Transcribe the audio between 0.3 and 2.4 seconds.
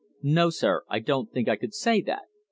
sir; I don't think I could say that.